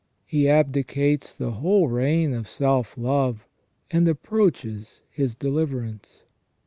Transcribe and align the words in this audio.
He 0.25 0.49
abdicates 0.49 1.35
the 1.35 1.51
whole 1.51 1.87
reign 1.87 2.33
of 2.33 2.49
self 2.49 2.97
love, 2.97 3.45
and 3.91 4.07
approaches 4.07 5.03
his 5.11 5.35
deliverance. 5.35 6.23